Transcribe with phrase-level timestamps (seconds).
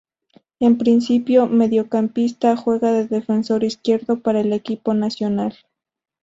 [0.59, 5.55] En principio mediocampista, juega de defensor izquierdo para el equipo nacional.